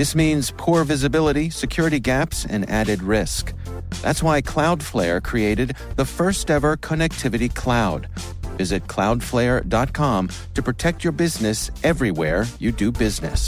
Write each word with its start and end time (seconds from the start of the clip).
This 0.00 0.14
means 0.14 0.50
poor 0.56 0.82
visibility, 0.84 1.50
security 1.50 2.00
gaps, 2.00 2.46
and 2.46 2.66
added 2.70 3.02
risk. 3.02 3.52
That's 4.00 4.22
why 4.22 4.40
Cloudflare 4.40 5.22
created 5.22 5.76
the 5.96 6.06
first 6.06 6.50
ever 6.50 6.78
connectivity 6.78 7.54
cloud. 7.54 8.08
Visit 8.56 8.86
cloudflare.com 8.86 10.30
to 10.54 10.62
protect 10.62 11.04
your 11.04 11.12
business 11.12 11.70
everywhere 11.84 12.46
you 12.58 12.72
do 12.72 12.90
business. 12.90 13.46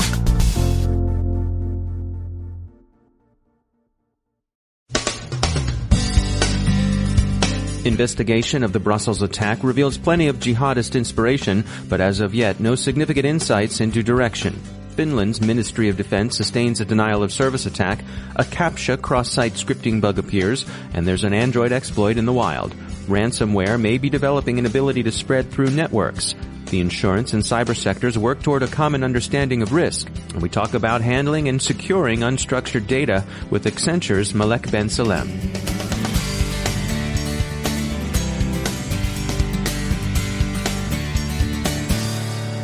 Investigation 7.87 8.63
of 8.63 8.75
the 8.75 8.79
Brussels 8.81 9.23
attack 9.23 9.65
reveals 9.65 9.97
plenty 9.97 10.29
of 10.29 10.37
jihadist 10.37 10.97
inspiration, 10.97 11.65
but 11.89 12.03
as 12.03 12.21
of 12.21 12.35
yet, 12.35 12.61
no 12.61 12.75
significant 12.75 13.25
insights 13.25 13.81
into 13.81 14.03
direction. 14.03 14.61
Finland's 14.93 15.41
Ministry 15.41 15.89
of 15.89 15.97
Defense 15.97 16.37
sustains 16.37 16.81
a 16.81 16.85
denial 16.85 17.23
of 17.23 17.33
service 17.33 17.67
attack, 17.67 18.05
a 18.37 18.45
CAPTCHA 18.45 19.01
cross-site 19.01 19.55
scripting 19.55 20.01
bug 20.01 20.19
appears, 20.19 20.67
and 20.95 21.07
there's 21.07 21.25
an 21.25 21.33
Android 21.33 21.73
exploit 21.73 22.17
in 22.17 22.27
the 22.27 22.33
wild. 22.33 22.75
Ransomware 23.07 23.81
may 23.81 23.99
be 23.99 24.11
developing 24.11 24.59
an 24.59 24.67
ability 24.67 25.03
to 25.05 25.13
spread 25.13 25.51
through 25.51 25.71
networks. 25.71 26.35
The 26.67 26.81
insurance 26.81 27.33
and 27.33 27.43
cyber 27.43 27.77
sectors 27.77 28.17
work 28.17 28.43
toward 28.43 28.63
a 28.63 28.69
common 28.69 29.03
understanding 29.03 29.63
of 29.63 29.73
risk, 29.73 30.09
and 30.33 30.43
we 30.43 30.49
talk 30.49 30.75
about 30.75 31.01
handling 31.01 31.49
and 31.49 31.61
securing 31.61 32.21
unstructured 32.21 32.87
data 32.87 33.25
with 33.51 33.67
Accenture's 33.67 34.35
Malek 34.35 34.71
Ben 34.71 34.89
Salem. 34.89 35.72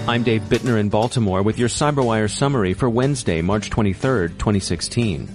I'm 0.08 0.22
Dave 0.22 0.44
Bittner 0.44 0.80
in 0.80 0.88
Baltimore 0.88 1.42
with 1.42 1.58
your 1.58 1.68
CyberWire 1.68 2.30
summary 2.30 2.72
for 2.72 2.88
Wednesday, 2.88 3.42
March 3.42 3.68
23, 3.68 4.28
2016. 4.38 5.28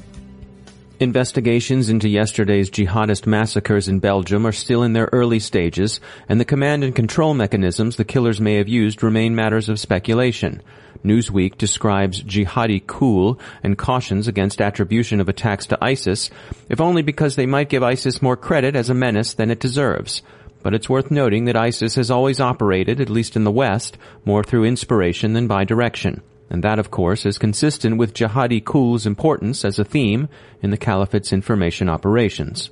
Investigations 1.00 1.90
into 1.92 2.10
yesterday's 2.10 2.72
jihadist 2.72 3.28
massacres 3.28 3.88
in 3.88 4.00
Belgium 4.00 4.48
are 4.48 4.52
still 4.52 4.82
in 4.82 4.94
their 4.94 5.10
early 5.14 5.38
stages, 5.38 6.00
and 6.28 6.40
the 6.40 6.46
command 6.46 6.84
and 6.84 6.96
control 6.96 7.36
mechanisms 7.36 7.98
the 7.98 8.04
killers 8.04 8.42
may 8.42 8.56
have 8.56 8.68
used 8.68 9.04
remain 9.04 9.36
matters 9.36 9.70
of 9.70 9.80
speculation. 9.80 10.60
Newsweek 11.06 11.56
describes 11.60 12.24
jihadi 12.24 12.88
cool 12.88 13.40
and 13.62 13.78
cautions 13.78 14.28
against 14.28 14.60
attribution 14.60 15.22
of 15.22 15.30
attacks 15.30 15.68
to 15.68 15.78
ISIS, 15.84 16.32
if 16.68 16.82
only 16.82 17.04
because 17.04 17.36
they 17.36 17.46
might 17.46 17.70
give 17.70 17.84
ISIS 17.84 18.24
more 18.24 18.36
credit 18.36 18.76
as 18.76 18.90
a 18.90 18.96
menace 18.96 19.36
than 19.36 19.52
it 19.52 19.60
deserves 19.60 20.24
but 20.64 20.74
it's 20.74 20.90
worth 20.90 21.12
noting 21.12 21.46
that 21.46 21.56
ISIS 21.56 21.96
has 21.96 22.10
always 22.10 22.40
operated, 22.40 23.00
at 23.00 23.10
least 23.10 23.36
in 23.36 23.44
the 23.44 23.52
West, 23.52 23.98
more 24.26 24.44
through 24.44 24.64
inspiration 24.64 25.34
than 25.34 25.46
by 25.46 25.64
direction. 25.64 26.24
And 26.50 26.64
that, 26.64 26.80
of 26.80 26.90
course, 26.90 27.26
is 27.26 27.38
consistent 27.38 27.98
with 27.98 28.14
jihadi 28.14 28.64
cool's 28.64 29.06
importance 29.06 29.64
as 29.66 29.78
a 29.78 29.84
theme 29.84 30.30
in 30.62 30.72
the 30.72 30.78
caliphate's 30.78 31.34
information 31.34 31.90
operations. 31.90 32.70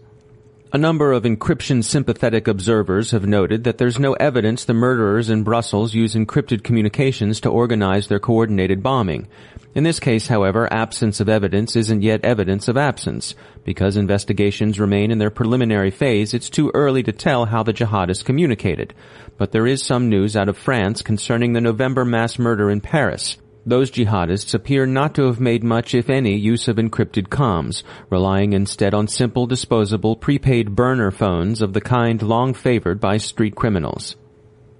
A 0.73 0.77
number 0.77 1.11
of 1.11 1.23
encryption 1.23 1.83
sympathetic 1.83 2.47
observers 2.47 3.11
have 3.11 3.25
noted 3.27 3.65
that 3.65 3.77
there's 3.77 3.99
no 3.99 4.13
evidence 4.13 4.63
the 4.63 4.73
murderers 4.73 5.29
in 5.29 5.43
Brussels 5.43 5.93
use 5.93 6.15
encrypted 6.15 6.63
communications 6.63 7.41
to 7.41 7.49
organize 7.49 8.07
their 8.07 8.21
coordinated 8.21 8.81
bombing. 8.81 9.27
In 9.75 9.83
this 9.83 9.99
case, 9.99 10.27
however, 10.27 10.71
absence 10.71 11.19
of 11.19 11.27
evidence 11.27 11.75
isn't 11.75 12.03
yet 12.03 12.23
evidence 12.23 12.69
of 12.69 12.77
absence. 12.77 13.35
Because 13.65 13.97
investigations 13.97 14.79
remain 14.79 15.11
in 15.11 15.17
their 15.17 15.29
preliminary 15.29 15.91
phase, 15.91 16.33
it's 16.33 16.49
too 16.49 16.71
early 16.73 17.03
to 17.03 17.11
tell 17.11 17.47
how 17.47 17.63
the 17.63 17.73
jihadists 17.73 18.23
communicated. 18.23 18.93
But 19.37 19.51
there 19.51 19.67
is 19.67 19.83
some 19.83 20.07
news 20.07 20.37
out 20.37 20.47
of 20.47 20.57
France 20.57 21.01
concerning 21.01 21.51
the 21.51 21.59
November 21.59 22.05
mass 22.05 22.39
murder 22.39 22.71
in 22.71 22.79
Paris. 22.79 23.35
Those 23.63 23.91
jihadists 23.91 24.55
appear 24.55 24.87
not 24.87 25.13
to 25.15 25.27
have 25.27 25.39
made 25.39 25.63
much, 25.63 25.93
if 25.93 26.09
any, 26.09 26.35
use 26.35 26.67
of 26.67 26.77
encrypted 26.77 27.27
comms, 27.27 27.83
relying 28.09 28.53
instead 28.53 28.95
on 28.95 29.07
simple 29.07 29.45
disposable 29.45 30.15
prepaid 30.15 30.75
burner 30.75 31.11
phones 31.11 31.61
of 31.61 31.73
the 31.73 31.81
kind 31.81 32.23
long 32.23 32.55
favored 32.55 32.99
by 32.99 33.17
street 33.17 33.55
criminals. 33.55 34.15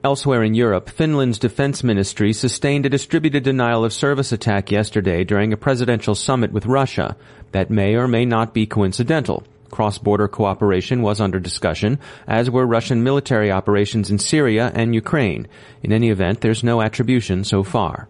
Elsewhere 0.03 0.41
in 0.41 0.55
Europe, 0.55 0.89
Finland's 0.89 1.37
defense 1.37 1.83
ministry 1.83 2.33
sustained 2.33 2.87
a 2.87 2.89
distributed 2.89 3.43
denial 3.43 3.85
of 3.85 3.93
service 3.93 4.31
attack 4.31 4.71
yesterday 4.71 5.23
during 5.23 5.53
a 5.53 5.57
presidential 5.57 6.15
summit 6.15 6.51
with 6.51 6.65
Russia 6.65 7.15
that 7.51 7.69
may 7.69 7.95
or 7.95 8.07
may 8.07 8.25
not 8.25 8.51
be 8.51 8.65
coincidental. 8.65 9.43
Cross-border 9.69 10.27
cooperation 10.27 11.03
was 11.03 11.21
under 11.21 11.39
discussion, 11.39 11.99
as 12.25 12.49
were 12.49 12.65
Russian 12.65 13.03
military 13.03 13.51
operations 13.51 14.09
in 14.09 14.17
Syria 14.17 14.71
and 14.73 14.95
Ukraine. 14.95 15.47
In 15.83 15.93
any 15.93 16.09
event, 16.09 16.41
there's 16.41 16.63
no 16.63 16.81
attribution 16.81 17.43
so 17.43 17.61
far. 17.61 18.09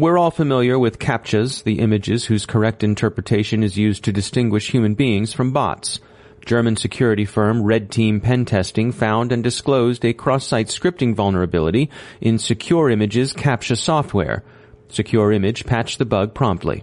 We're 0.00 0.16
all 0.16 0.30
familiar 0.30 0.78
with 0.78 0.98
CAPTCHAs, 0.98 1.64
the 1.64 1.80
images 1.80 2.24
whose 2.24 2.46
correct 2.46 2.82
interpretation 2.82 3.62
is 3.62 3.76
used 3.76 4.04
to 4.04 4.14
distinguish 4.14 4.70
human 4.70 4.94
beings 4.94 5.34
from 5.34 5.52
bots. 5.52 6.00
German 6.46 6.76
security 6.76 7.26
firm 7.26 7.62
RedTeam 7.62 8.22
Pentesting 8.22 8.94
found 8.94 9.30
and 9.30 9.44
disclosed 9.44 10.02
a 10.06 10.14
cross-site 10.14 10.68
scripting 10.68 11.14
vulnerability 11.14 11.90
in 12.18 12.36
Securimage's 12.36 13.34
CAPTCHA 13.34 13.76
software. 13.76 14.42
Securimage 14.88 15.66
patched 15.66 15.98
the 15.98 16.06
bug 16.06 16.32
promptly. 16.32 16.82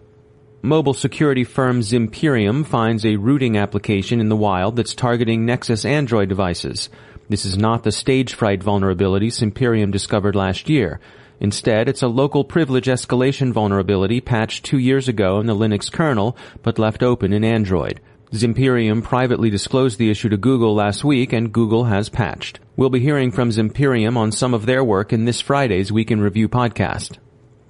Mobile 0.62 0.94
security 0.94 1.44
firm 1.44 1.82
Zimperium 1.82 2.64
finds 2.68 3.04
a 3.04 3.16
rooting 3.16 3.58
application 3.58 4.22
in 4.22 4.30
the 4.30 4.36
wild 4.36 4.76
that's 4.76 4.94
targeting 4.94 5.44
Nexus 5.44 5.86
Android 5.86 6.30
devices. 6.30 6.92
This 7.30 7.46
is 7.46 7.58
not 7.58 7.84
the 7.84 7.90
Stagefright 7.90 8.62
vulnerability 8.62 9.30
Zimperium 9.30 9.92
discovered 9.92 10.36
last 10.36 10.70
year. 10.70 11.00
Instead, 11.40 11.88
it's 11.88 12.02
a 12.02 12.08
local 12.08 12.44
privilege 12.44 12.88
escalation 12.88 13.52
vulnerability 13.52 14.20
patched 14.20 14.66
two 14.66 14.80
years 14.80 15.08
ago 15.08 15.40
in 15.40 15.46
the 15.46 15.56
Linux 15.56 15.92
kernel, 15.92 16.36
but 16.64 16.80
left 16.80 17.04
open 17.04 17.34
in 17.34 17.44
Android. 17.44 18.02
Zimperium 18.32 19.04
privately 19.04 19.50
disclosed 19.50 19.98
the 20.00 20.10
issue 20.10 20.30
to 20.30 20.38
Google 20.38 20.76
last 20.76 21.04
week, 21.04 21.32
and 21.32 21.54
Google 21.54 21.86
has 21.86 22.10
patched. 22.10 22.60
We'll 22.76 22.90
be 22.90 23.00
hearing 23.00 23.32
from 23.32 23.52
Zimperium 23.52 24.18
on 24.18 24.32
some 24.32 24.54
of 24.54 24.66
their 24.66 24.84
work 24.84 25.14
in 25.14 25.26
this 25.26 25.40
Friday's 25.40 25.92
Week 25.92 26.12
in 26.12 26.20
Review 26.20 26.50
podcast. 26.50 27.18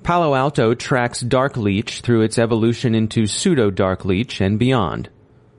Palo 0.01 0.33
Alto 0.33 0.73
tracks 0.73 1.21
Darkleech 1.21 2.01
through 2.01 2.21
its 2.21 2.39
evolution 2.39 2.95
into 2.95 3.27
pseudo 3.27 3.69
Darkleech 3.69 4.39
and 4.39 4.57
beyond. 4.57 5.09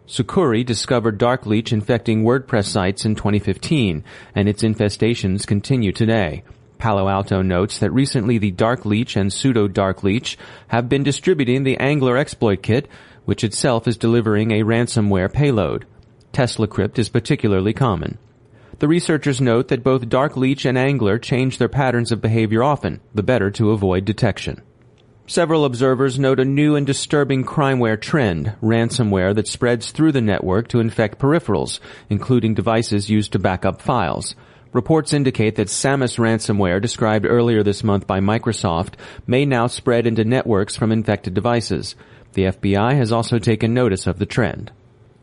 Sucuri 0.09 0.65
discovered 0.65 1.21
Darkleech 1.21 1.71
infecting 1.71 2.25
WordPress 2.25 2.65
sites 2.65 3.05
in 3.05 3.15
2015, 3.15 4.03
and 4.35 4.49
its 4.49 4.63
infestations 4.63 5.47
continue 5.47 5.93
today. 5.93 6.43
Palo 6.79 7.09
Alto 7.09 7.43
notes 7.43 7.79
that 7.79 7.91
recently 7.91 8.39
the 8.39 8.53
Darkleech 8.53 9.17
and 9.17 9.33
Pseudo 9.33 9.69
Darkleech 9.69 10.37
have 10.69 10.89
been 10.89 11.03
distributing 11.03 11.65
the 11.65 11.79
Angler 11.79 12.17
exploit 12.17 12.63
kit, 12.63 12.89
which 13.25 13.45
itself 13.45 13.87
is 13.89 13.97
delivering 13.97 14.53
a 14.53 14.65
ransomware 14.65 15.33
payload. 15.33 15.85
TeslaCrypt 16.33 16.99
is 16.99 17.09
particularly 17.09 17.73
common. 17.73 18.19
The 18.79 18.89
researchers 18.89 19.41
note 19.41 19.69
that 19.69 19.83
both 19.83 20.09
Darkleech 20.09 20.65
and 20.65 20.79
Angler 20.79 21.19
change 21.19 21.59
their 21.59 21.69
patterns 21.69 22.13
of 22.13 22.21
behavior 22.21 22.63
often, 22.63 23.01
the 23.13 23.25
better 23.25 23.51
to 23.53 23.73
avoid 23.73 24.05
detection. 24.05 24.63
Several 25.27 25.67
observers 25.67 26.19
note 26.19 26.41
a 26.41 26.45
new 26.45 26.75
and 26.75 26.87
disturbing 26.87 27.45
crimeware 27.45 28.01
trend, 28.01 28.55
ransomware 28.63 29.35
that 29.35 29.47
spreads 29.47 29.91
through 29.91 30.13
the 30.13 30.23
network 30.23 30.69
to 30.69 30.81
infect 30.81 31.19
peripherals, 31.19 31.81
including 32.09 32.55
devices 32.55 33.11
used 33.11 33.33
to 33.33 33.39
back 33.39 33.67
up 33.67 33.83
files. 33.83 34.35
Reports 34.73 35.15
indicate 35.15 35.57
that 35.57 35.69
Samas 35.69 36.19
ransomware 36.19 36.81
described 36.81 37.25
earlier 37.25 37.63
this 37.63 37.83
month 37.83 38.07
by 38.07 38.21
Microsoft 38.21 38.95
may 39.27 39.47
now 39.47 39.67
spread 39.67 40.07
into 40.07 40.25
networks 40.25 40.77
from 40.77 40.93
infected 40.93 41.33
devices. 41.33 41.95
The 42.35 42.45
FBI 42.45 42.95
has 42.97 43.11
also 43.11 43.39
taken 43.39 43.73
notice 43.73 44.07
of 44.07 44.19
the 44.19 44.27
trend. 44.27 44.71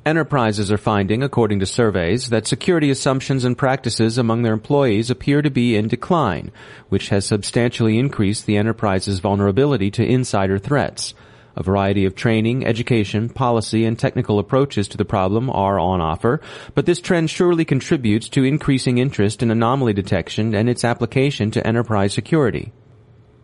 Enterprises 0.03 0.71
are 0.71 0.77
finding, 0.77 1.23
according 1.23 1.59
to 1.59 1.65
surveys, 1.65 2.29
that 2.29 2.45
security 2.45 2.89
assumptions 2.89 3.43
and 3.43 3.57
practices 3.57 4.17
among 4.17 4.41
their 4.41 4.53
employees 4.53 5.09
appear 5.09 5.41
to 5.41 5.49
be 5.49 5.75
in 5.75 5.87
decline, 5.87 6.51
which 6.89 7.09
has 7.09 7.25
substantially 7.25 7.97
increased 7.97 8.45
the 8.45 8.57
enterprise's 8.57 9.19
vulnerability 9.19 9.89
to 9.91 10.05
insider 10.05 10.59
threats. 10.59 11.15
A 11.55 11.63
variety 11.63 12.05
of 12.05 12.15
training, 12.15 12.65
education, 12.65 13.29
policy, 13.29 13.85
and 13.85 13.97
technical 13.97 14.39
approaches 14.39 14.87
to 14.89 14.97
the 14.97 15.05
problem 15.05 15.49
are 15.49 15.79
on 15.79 16.01
offer, 16.01 16.41
but 16.73 16.85
this 16.85 16.99
trend 16.99 17.29
surely 17.29 17.63
contributes 17.63 18.27
to 18.29 18.43
increasing 18.43 18.97
interest 18.97 19.41
in 19.41 19.51
anomaly 19.51 19.93
detection 19.93 20.53
and 20.53 20.69
its 20.69 20.83
application 20.83 21.51
to 21.51 21.65
enterprise 21.65 22.13
security. 22.13 22.73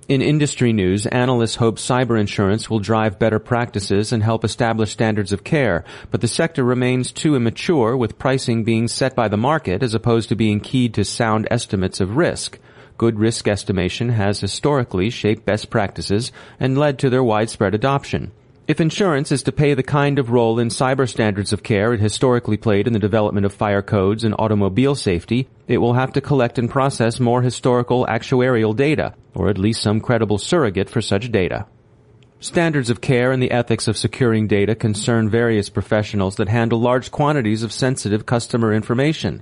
In 0.09 0.21
industry 0.21 0.73
news, 0.73 1.05
analysts 1.05 1.55
hope 1.55 1.77
cyber 1.77 2.19
insurance 2.19 2.69
will 2.69 2.79
drive 2.79 3.17
better 3.17 3.39
practices 3.39 4.11
and 4.11 4.21
help 4.21 4.43
establish 4.43 4.91
standards 4.91 5.31
of 5.31 5.45
care, 5.45 5.85
but 6.09 6.19
the 6.19 6.27
sector 6.27 6.65
remains 6.65 7.13
too 7.13 7.35
immature 7.35 7.95
with 7.95 8.19
pricing 8.19 8.65
being 8.65 8.89
set 8.89 9.15
by 9.15 9.29
the 9.29 9.37
market 9.37 9.81
as 9.81 9.93
opposed 9.93 10.27
to 10.27 10.35
being 10.35 10.59
keyed 10.59 10.93
to 10.95 11.05
sound 11.05 11.47
estimates 11.49 12.01
of 12.01 12.17
risk. 12.17 12.59
Good 13.01 13.17
risk 13.17 13.47
estimation 13.47 14.09
has 14.09 14.41
historically 14.41 15.09
shaped 15.09 15.43
best 15.43 15.71
practices 15.71 16.31
and 16.59 16.77
led 16.77 16.99
to 16.99 17.09
their 17.09 17.23
widespread 17.23 17.73
adoption. 17.73 18.31
If 18.67 18.79
insurance 18.79 19.31
is 19.31 19.41
to 19.41 19.51
play 19.51 19.73
the 19.73 19.81
kind 19.81 20.19
of 20.19 20.29
role 20.29 20.59
in 20.59 20.67
cyber 20.67 21.09
standards 21.09 21.51
of 21.51 21.63
care 21.63 21.93
it 21.93 21.99
historically 21.99 22.57
played 22.57 22.85
in 22.85 22.93
the 22.93 22.99
development 22.99 23.47
of 23.47 23.55
fire 23.55 23.81
codes 23.81 24.23
and 24.23 24.35
automobile 24.37 24.93
safety, 24.93 25.47
it 25.67 25.79
will 25.79 25.93
have 25.93 26.13
to 26.13 26.21
collect 26.21 26.59
and 26.59 26.69
process 26.69 27.19
more 27.19 27.41
historical 27.41 28.05
actuarial 28.05 28.75
data, 28.75 29.15
or 29.33 29.49
at 29.49 29.57
least 29.57 29.81
some 29.81 29.99
credible 29.99 30.37
surrogate 30.37 30.87
for 30.87 31.01
such 31.01 31.31
data. 31.31 31.65
Standards 32.39 32.91
of 32.91 33.01
care 33.01 33.31
and 33.31 33.41
the 33.41 33.49
ethics 33.49 33.87
of 33.87 33.97
securing 33.97 34.45
data 34.45 34.75
concern 34.75 35.27
various 35.27 35.69
professionals 35.69 36.35
that 36.35 36.49
handle 36.49 36.79
large 36.79 37.09
quantities 37.09 37.63
of 37.63 37.71
sensitive 37.71 38.27
customer 38.27 38.71
information. 38.71 39.41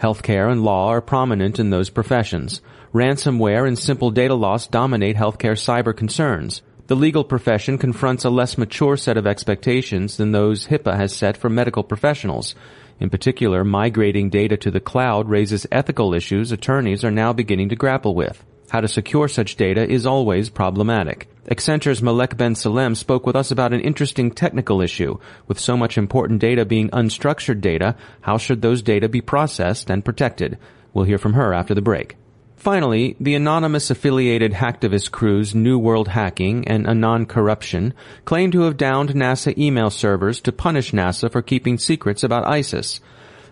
Healthcare 0.00 0.52
and 0.52 0.62
law 0.62 0.88
are 0.88 1.00
prominent 1.00 1.58
in 1.58 1.70
those 1.70 1.88
professions. 1.88 2.60
Ransomware 2.92 3.66
and 3.66 3.78
simple 3.78 4.10
data 4.10 4.34
loss 4.34 4.66
dominate 4.66 5.16
healthcare 5.16 5.56
cyber 5.56 5.96
concerns. 5.96 6.60
The 6.86 6.96
legal 6.96 7.24
profession 7.24 7.78
confronts 7.78 8.24
a 8.24 8.30
less 8.30 8.58
mature 8.58 8.96
set 8.96 9.16
of 9.16 9.26
expectations 9.26 10.18
than 10.18 10.32
those 10.32 10.66
HIPAA 10.66 10.96
has 10.96 11.16
set 11.16 11.36
for 11.36 11.48
medical 11.48 11.82
professionals. 11.82 12.54
In 13.00 13.10
particular, 13.10 13.64
migrating 13.64 14.30
data 14.30 14.56
to 14.58 14.70
the 14.70 14.80
cloud 14.80 15.28
raises 15.28 15.66
ethical 15.72 16.14
issues 16.14 16.52
attorneys 16.52 17.04
are 17.04 17.10
now 17.10 17.32
beginning 17.32 17.70
to 17.70 17.76
grapple 17.76 18.14
with. 18.14 18.44
How 18.70 18.80
to 18.80 18.88
secure 18.88 19.28
such 19.28 19.56
data 19.56 19.88
is 19.88 20.06
always 20.06 20.50
problematic. 20.50 21.28
Accenture's 21.48 22.02
Malek 22.02 22.36
Ben 22.36 22.56
Salem 22.56 22.96
spoke 22.96 23.24
with 23.24 23.36
us 23.36 23.52
about 23.52 23.72
an 23.72 23.80
interesting 23.80 24.32
technical 24.32 24.80
issue. 24.80 25.18
With 25.46 25.60
so 25.60 25.76
much 25.76 25.96
important 25.96 26.40
data 26.40 26.64
being 26.64 26.90
unstructured 26.90 27.60
data, 27.60 27.94
how 28.22 28.38
should 28.38 28.62
those 28.62 28.82
data 28.82 29.08
be 29.08 29.20
processed 29.20 29.88
and 29.88 30.04
protected? 30.04 30.58
We'll 30.92 31.04
hear 31.04 31.18
from 31.18 31.34
her 31.34 31.54
after 31.54 31.74
the 31.74 31.82
break. 31.82 32.16
Finally, 32.56 33.14
the 33.20 33.34
anonymous 33.34 33.90
affiliated 33.90 34.52
hacktivist 34.52 35.12
crews 35.12 35.54
New 35.54 35.78
World 35.78 36.08
Hacking 36.08 36.66
and 36.66 36.88
Anon 36.88 37.26
Corruption 37.26 37.94
claim 38.24 38.50
to 38.50 38.62
have 38.62 38.76
downed 38.76 39.10
NASA 39.10 39.56
email 39.56 39.90
servers 39.90 40.40
to 40.40 40.50
punish 40.50 40.90
NASA 40.90 41.30
for 41.30 41.42
keeping 41.42 41.78
secrets 41.78 42.24
about 42.24 42.48
ISIS. 42.48 43.00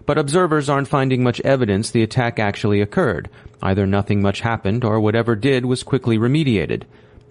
But 0.07 0.19
observers 0.19 0.69
aren't 0.69 0.89
finding 0.89 1.23
much 1.23 1.41
evidence 1.41 1.91
the 1.91 2.03
attack 2.03 2.39
actually 2.39 2.81
occurred. 2.81 3.31
Either 3.63 3.87
nothing 3.87 4.21
much 4.21 4.41
happened 4.41 4.85
or 4.85 5.01
whatever 5.01 5.35
did 5.35 5.65
was 5.65 5.83
quickly 5.83 6.19
remediated. 6.19 6.83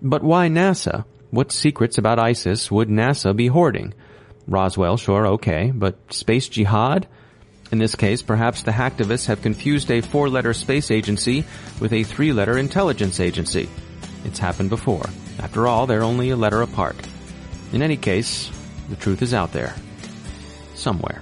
But 0.01 0.23
why 0.23 0.47
NASA? 0.47 1.05
What 1.29 1.51
secrets 1.51 1.97
about 1.97 2.19
ISIS 2.19 2.71
would 2.71 2.89
NASA 2.89 3.35
be 3.35 3.47
hoarding? 3.47 3.93
Roswell, 4.47 4.97
sure, 4.97 5.27
okay, 5.27 5.71
but 5.73 5.97
space 6.13 6.49
jihad? 6.49 7.07
In 7.71 7.79
this 7.79 7.95
case, 7.95 8.21
perhaps 8.21 8.61
the 8.61 8.71
hacktivists 8.71 9.27
have 9.27 9.41
confused 9.41 9.89
a 9.89 10.01
four-letter 10.01 10.53
space 10.53 10.91
agency 10.91 11.43
with 11.79 11.93
a 11.93 12.03
three-letter 12.03 12.57
intelligence 12.57 13.19
agency. 13.19 13.69
It's 14.25 14.39
happened 14.39 14.69
before. 14.69 15.05
After 15.39 15.67
all, 15.67 15.87
they're 15.87 16.03
only 16.03 16.29
a 16.29 16.35
letter 16.35 16.61
apart. 16.61 16.95
In 17.71 17.81
any 17.81 17.97
case, 17.97 18.51
the 18.89 18.95
truth 18.95 19.21
is 19.21 19.33
out 19.33 19.53
there. 19.53 19.73
Somewhere. 20.75 21.21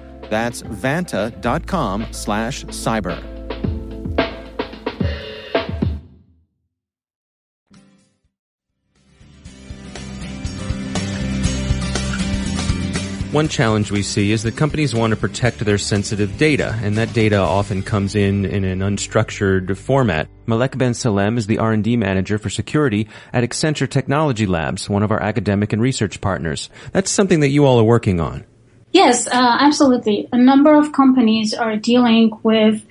That's 0.31 0.61
vanta.com 0.63 2.07
slash 2.11 2.63
cyber. 2.65 3.21
One 13.33 13.49
challenge 13.49 13.91
we 13.91 14.03
see 14.03 14.31
is 14.31 14.43
that 14.43 14.55
companies 14.55 14.95
want 14.95 15.11
to 15.11 15.17
protect 15.17 15.59
their 15.59 15.77
sensitive 15.77 16.37
data, 16.37 16.77
and 16.81 16.97
that 16.97 17.13
data 17.13 17.37
often 17.37 17.81
comes 17.81 18.15
in 18.15 18.45
in 18.45 18.63
an 18.63 18.79
unstructured 18.79 19.77
format. 19.77 20.29
Malek 20.47 20.77
Ben 20.77 20.93
Salem 20.93 21.37
is 21.37 21.47
the 21.47 21.57
R&D 21.57 21.97
manager 21.97 22.37
for 22.37 22.49
security 22.49 23.07
at 23.33 23.43
Accenture 23.43 23.89
Technology 23.89 24.45
Labs, 24.45 24.89
one 24.89 25.03
of 25.03 25.11
our 25.11 25.21
academic 25.21 25.73
and 25.73 25.81
research 25.81 26.21
partners. 26.21 26.69
That's 26.93 27.11
something 27.11 27.41
that 27.41 27.49
you 27.49 27.65
all 27.65 27.79
are 27.79 27.85
working 27.85 28.21
on. 28.21 28.45
Yes, 28.91 29.27
uh, 29.27 29.57
absolutely. 29.59 30.27
A 30.31 30.37
number 30.37 30.73
of 30.73 30.91
companies 30.91 31.53
are 31.53 31.77
dealing 31.77 32.31
with 32.43 32.85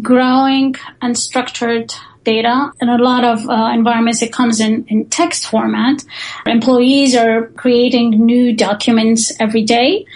growing 0.00 0.74
unstructured 1.02 1.94
data. 2.24 2.72
In 2.80 2.88
a 2.88 2.96
lot 2.96 3.24
of 3.24 3.48
uh, 3.48 3.70
environments, 3.74 4.22
it 4.22 4.32
comes 4.32 4.60
in, 4.60 4.86
in 4.88 5.06
text 5.06 5.46
format. 5.46 6.04
Employees 6.46 7.14
are 7.14 7.48
creating 7.48 8.24
new 8.24 8.54
documents 8.56 9.32
every 9.38 9.62
day. 9.62 10.06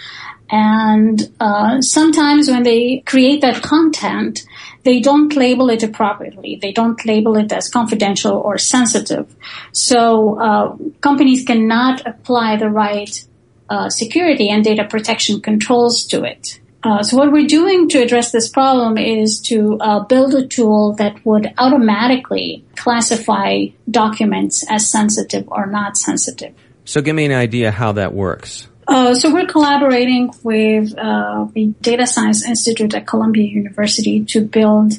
And 0.49 1.29
uh, 1.39 1.81
sometimes 1.81 2.49
when 2.49 2.63
they 2.63 3.03
create 3.05 3.41
that 3.41 3.61
content, 3.61 4.45
they 4.83 5.01
don't 5.01 5.35
label 5.35 5.69
it 5.69 5.83
appropriately. 5.83 6.57
They 6.61 6.71
don't 6.71 7.05
label 7.05 7.35
it 7.35 7.51
as 7.51 7.69
confidential 7.69 8.37
or 8.37 8.57
sensitive. 8.57 9.35
So 9.73 10.39
uh, 10.39 10.77
companies 11.01 11.43
cannot 11.43 12.07
apply 12.07 12.55
the 12.55 12.69
right 12.69 13.26
uh, 13.69 13.89
security 13.89 14.49
and 14.49 14.63
data 14.63 14.85
protection 14.85 15.41
controls 15.41 16.05
to 16.05 16.23
it. 16.23 16.59
Uh, 16.83 17.03
so 17.03 17.17
what 17.17 17.31
we're 17.31 17.47
doing 17.47 17.89
to 17.89 18.01
address 18.01 18.31
this 18.31 18.47
problem 18.47 18.97
is 18.97 19.41
to 19.41 19.77
uh, 19.81 19.99
build 20.01 20.33
a 20.35 20.47
tool 20.47 20.93
that 20.93 21.25
would 21.25 21.51
automatically 21.57 22.63
classify 22.75 23.65
documents 23.89 24.63
as 24.69 24.89
sensitive 24.89 25.47
or 25.49 25.65
not 25.65 25.97
sensitive. 25.97 26.53
So 26.85 27.01
give 27.01 27.15
me 27.15 27.25
an 27.25 27.33
idea 27.33 27.71
how 27.71 27.93
that 27.93 28.13
works. 28.13 28.67
Uh, 28.87 29.13
so 29.15 29.33
we're 29.33 29.47
collaborating 29.47 30.31
with 30.43 30.97
uh, 30.97 31.47
the 31.53 31.73
Data 31.81 32.07
Science 32.07 32.47
Institute 32.47 32.93
at 32.93 33.05
Columbia 33.05 33.45
University 33.45 34.23
to 34.25 34.41
build 34.41 34.93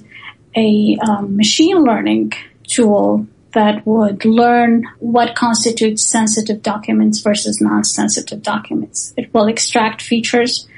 a 0.55 0.99
um, 1.01 1.37
machine 1.37 1.83
learning 1.85 2.33
tool 2.69 3.27
that 3.53 3.87
would 3.87 4.25
learn 4.25 4.85
what 4.99 5.35
constitutes 5.35 6.03
sensitive 6.03 6.63
documents 6.63 7.21
versus 7.21 7.61
non-sensitive 7.61 8.43
documents. 8.43 9.15
It 9.17 9.33
will 9.33 9.47
extract 9.47 10.03
features 10.03 10.69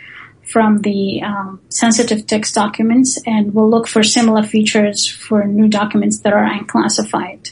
from 0.42 0.78
the 0.78 1.22
um, 1.22 1.60
sensitive 1.68 2.26
text 2.26 2.54
documents 2.54 3.18
and 3.24 3.54
will 3.54 3.70
look 3.70 3.86
for 3.86 4.02
similar 4.02 4.42
features 4.42 5.06
for 5.06 5.44
new 5.44 5.68
documents 5.68 6.20
that 6.20 6.32
are 6.32 6.44
unclassified. 6.44 7.48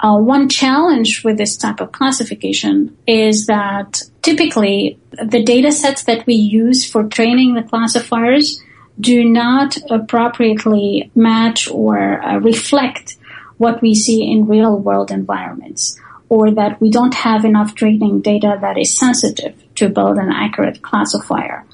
Uh, 0.00 0.16
one 0.16 0.48
challenge 0.48 1.22
with 1.24 1.36
this 1.36 1.56
type 1.56 1.80
of 1.80 1.92
classification 1.92 2.96
is 3.06 3.46
that 3.46 4.02
typically 4.22 4.98
the 5.10 5.42
data 5.42 5.70
sets 5.70 6.04
that 6.04 6.26
we 6.26 6.34
use 6.34 6.90
for 6.90 7.04
training 7.04 7.54
the 7.54 7.62
classifiers 7.62 8.60
do 8.98 9.24
not 9.24 9.76
appropriately 9.90 11.10
match 11.14 11.68
or 11.70 12.22
uh, 12.22 12.38
reflect 12.38 13.16
what 13.62 13.80
we 13.80 13.94
see 13.94 14.18
in 14.28 14.46
real 14.46 14.76
world 14.76 15.12
environments 15.12 15.96
or 16.28 16.50
that 16.50 16.80
we 16.80 16.90
don't 16.90 17.14
have 17.14 17.44
enough 17.44 17.74
training 17.74 18.20
data 18.20 18.58
that 18.60 18.76
is 18.76 18.96
sensitive 19.04 19.54
to 19.76 19.88
build 19.88 20.16
an 20.18 20.32
accurate 20.32 20.82
classifier 20.82 21.64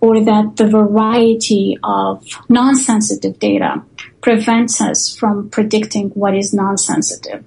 or 0.00 0.22
that 0.24 0.56
the 0.56 0.66
variety 0.66 1.78
of 1.82 2.22
non-sensitive 2.48 3.38
data 3.38 3.82
prevents 4.20 4.80
us 4.80 5.16
from 5.16 5.48
predicting 5.48 6.10
what 6.10 6.36
is 6.36 6.52
non-sensitive. 6.52 7.44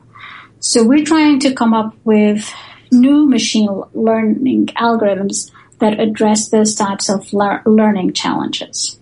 So 0.59 0.83
we're 0.83 1.05
trying 1.05 1.39
to 1.41 1.53
come 1.53 1.73
up 1.73 1.93
with 2.03 2.51
new 2.91 3.27
machine 3.27 3.83
learning 3.93 4.67
algorithms 4.89 5.51
that 5.79 5.99
address 5.99 6.49
those 6.49 6.73
types 6.75 7.09
of 7.09 7.31
le- 7.33 7.61
learning 7.65 8.13
challenges. 8.13 8.99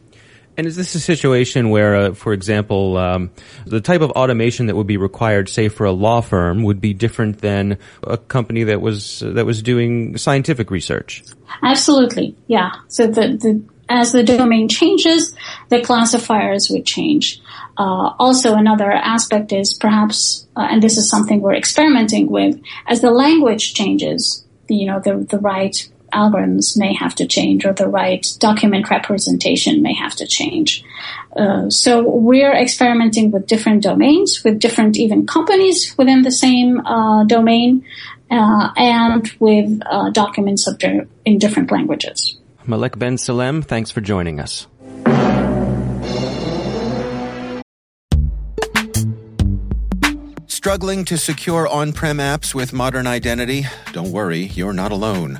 And 0.60 0.68
is 0.68 0.76
this 0.76 0.94
a 0.94 1.00
situation 1.00 1.70
where, 1.70 1.96
uh, 1.96 2.14
for 2.14 2.34
example, 2.34 2.98
um, 2.98 3.32
the 3.66 3.80
type 3.80 4.02
of 4.02 4.12
automation 4.12 4.66
that 4.66 4.76
would 4.76 4.88
be 4.88 4.98
required, 4.98 5.48
say, 5.48 5.70
for 5.70 5.86
a 5.86 5.94
law 5.94 6.20
firm, 6.20 6.64
would 6.64 6.82
be 6.82 6.94
different 6.94 7.38
than 7.38 7.78
a 8.04 8.18
company 8.18 8.66
that 8.66 8.82
was 8.82 9.24
uh, 9.24 9.30
that 9.36 9.46
was 9.46 9.62
doing 9.62 10.18
scientific 10.18 10.70
research? 10.70 11.24
Absolutely, 11.64 12.36
yeah. 12.48 12.72
So 12.90 13.08
the, 13.08 13.38
the 13.38 13.64
as 13.88 14.12
the 14.12 14.22
domain 14.22 14.68
changes, 14.68 15.34
the 15.70 15.80
classifiers 15.80 16.70
would 16.70 16.86
change. 16.86 17.40
Uh, 17.78 18.12
also, 18.20 18.56
another 18.56 18.92
aspect 18.92 19.54
is 19.54 19.74
perhaps, 19.74 20.46
uh, 20.58 20.68
and 20.70 20.84
this 20.84 20.98
is 20.98 21.10
something 21.10 21.40
we're 21.40 21.56
experimenting 21.56 22.30
with, 22.30 22.60
as 22.86 23.00
the 23.00 23.12
language 23.12 23.74
changes, 23.74 24.44
you 24.68 24.88
know, 24.88 25.00
the 25.00 25.26
the 25.30 25.40
right 25.40 25.88
algorithms 26.14 26.78
may 26.78 26.94
have 26.94 27.16
to 27.16 27.26
change 27.28 27.66
or 27.66 27.74
the 27.74 27.88
right 27.88 28.26
document 28.40 28.90
representation 28.90 29.82
may 29.82 29.94
have 29.94 30.16
to 30.16 30.28
change. 30.28 30.84
Uh, 31.36 31.70
so 31.70 32.04
we're 32.04 32.54
experimenting 32.54 33.32
with 33.32 33.48
different 33.48 33.84
domains, 33.84 34.44
with 34.44 34.60
different 34.60 34.98
even 34.98 35.26
companies 35.26 35.96
within 35.98 36.24
the 36.24 36.32
same 36.32 36.80
uh, 36.86 37.24
domain, 37.26 37.86
uh, 38.32 38.70
and 38.76 39.32
with 39.40 39.82
uh, 39.86 40.10
documents 40.12 40.68
in 41.26 41.38
different 41.38 41.72
languages. 41.72 42.38
Malek 42.66 43.00
Ben 43.00 43.18
Salem, 43.18 43.62
thanks 43.62 43.90
for 43.90 44.02
joining 44.02 44.40
us. 44.40 44.68
Struggling 50.48 51.06
to 51.06 51.18
secure 51.18 51.68
on 51.68 51.94
prem 51.94 52.18
apps 52.18 52.54
with 52.54 52.74
modern 52.74 53.08
identity? 53.08 53.66
Don't 53.94 54.12
worry, 54.12 54.42
you're 54.42 54.74
not 54.74 54.92
alone. 54.92 55.40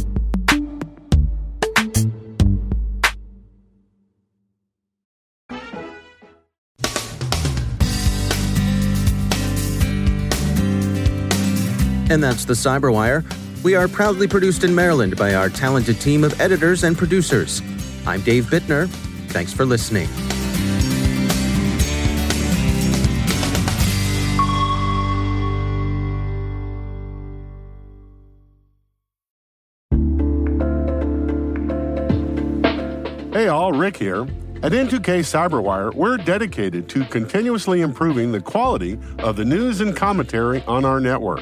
And 12.11 12.21
that's 12.21 12.43
the 12.43 12.55
Cyberwire. 12.55 13.23
We 13.63 13.73
are 13.73 13.87
proudly 13.87 14.27
produced 14.27 14.65
in 14.65 14.75
Maryland 14.75 15.15
by 15.15 15.33
our 15.33 15.47
talented 15.47 16.01
team 16.01 16.25
of 16.25 16.41
editors 16.41 16.83
and 16.83 16.97
producers. 16.97 17.61
I'm 18.05 18.19
Dave 18.19 18.47
Bittner. 18.47 18.89
Thanks 19.29 19.53
for 19.53 19.65
listening. 19.65 20.09
Hey 33.31 33.47
all, 33.47 33.71
Rick 33.71 33.95
here. 33.95 34.23
At 34.63 34.73
N2K 34.73 35.21
Cyberwire, 35.21 35.93
we're 35.93 36.17
dedicated 36.17 36.89
to 36.89 37.05
continuously 37.05 37.79
improving 37.79 38.33
the 38.33 38.41
quality 38.41 38.99
of 39.19 39.37
the 39.37 39.45
news 39.45 39.79
and 39.79 39.95
commentary 39.95 40.61
on 40.67 40.83
our 40.83 40.99
network. 40.99 41.41